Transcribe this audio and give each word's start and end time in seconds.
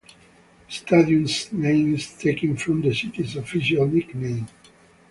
The 0.67 0.73
stadium's 0.73 1.53
name 1.53 1.93
is 1.93 2.11
taken 2.17 2.57
from 2.57 2.81
the 2.81 2.91
city's 2.91 3.35
official 3.35 3.85
nickname. 3.85 4.47